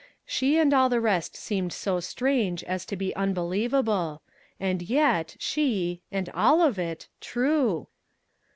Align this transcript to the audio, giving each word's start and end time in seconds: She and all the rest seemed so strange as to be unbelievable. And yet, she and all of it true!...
She 0.25 0.57
and 0.57 0.73
all 0.73 0.89
the 0.89 0.99
rest 0.99 1.35
seemed 1.35 1.71
so 1.71 1.99
strange 1.99 2.63
as 2.63 2.85
to 2.87 2.95
be 2.95 3.15
unbelievable. 3.15 4.23
And 4.59 4.81
yet, 4.81 5.35
she 5.37 6.01
and 6.11 6.27
all 6.29 6.59
of 6.63 6.79
it 6.79 7.07
true!... 7.21 7.85